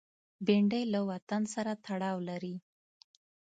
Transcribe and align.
بېنډۍ 0.45 0.83
له 0.93 0.99
وطن 1.09 1.41
سره 1.53 1.71
تړاو 1.85 2.17
لري 2.29 2.55